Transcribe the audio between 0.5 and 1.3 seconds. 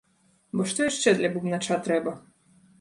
Бо што яшчэ